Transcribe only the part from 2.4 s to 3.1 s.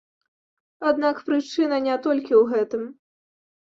ў гэтым.